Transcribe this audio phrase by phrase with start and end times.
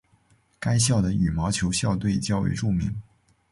[0.59, 2.91] 该校的羽毛球校队较为著名。